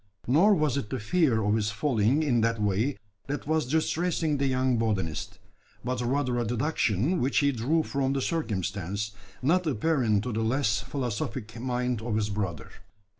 Nor 0.25 0.55
was 0.55 0.77
it 0.77 0.89
the 0.89 0.97
fear 0.99 1.43
of 1.43 1.53
his 1.53 1.69
falling 1.69 2.23
in 2.23 2.41
that 2.41 2.59
way 2.59 2.97
that 3.27 3.45
was 3.45 3.67
distressing 3.67 4.37
the 4.37 4.47
young 4.47 4.79
botanist; 4.79 5.37
but 5.85 6.01
rather 6.01 6.39
a 6.39 6.43
deduction 6.43 7.21
which 7.21 7.37
he 7.37 7.51
drew 7.51 7.83
from 7.83 8.13
the 8.13 8.21
circumstance, 8.23 9.11
not 9.43 9.67
apparent 9.67 10.23
to 10.23 10.33
the 10.33 10.41
less 10.41 10.81
philosophic 10.81 11.59
mind 11.61 12.01
of 12.01 12.15
his 12.15 12.31
brother. 12.31 12.71